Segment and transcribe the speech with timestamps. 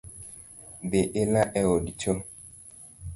[0.89, 2.13] Dhi ila e od cho